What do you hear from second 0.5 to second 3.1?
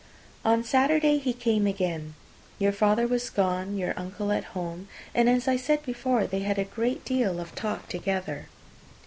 Saturday he came again. Your father